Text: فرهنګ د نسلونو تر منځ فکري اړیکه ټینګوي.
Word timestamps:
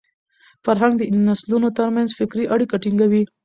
فرهنګ 0.65 0.93
د 0.97 1.01
نسلونو 1.27 1.69
تر 1.77 1.87
منځ 1.95 2.09
فکري 2.19 2.45
اړیکه 2.53 2.75
ټینګوي. 2.83 3.23